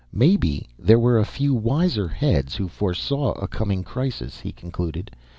"Maybe 0.11 0.67
there 0.79 0.97
were 0.97 1.19
a 1.19 1.25
few 1.25 1.53
wiser 1.53 2.07
heads 2.07 2.55
who 2.55 2.67
foresaw 2.67 3.33
a 3.33 3.47
coming 3.47 3.83
crisis," 3.83 4.39
he 4.39 4.51
concluded. 4.51 5.11